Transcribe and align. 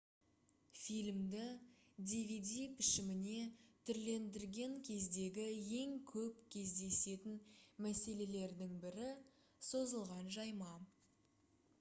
фильмді 0.83 1.41
dvd 2.11 2.55
пішіміне 2.79 3.35
түрлендірген 3.89 4.73
кездегі 4.89 5.45
ең 5.81 5.93
көп 6.13 6.41
кездесетін 6.57 7.37
мәселелердің 7.89 8.75
бірі 8.87 9.09
созылған 9.69 10.33
жайма 10.41 10.73